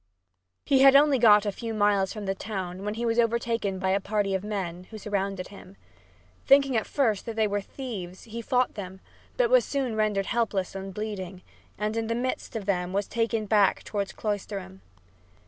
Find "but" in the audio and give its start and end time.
9.37-9.51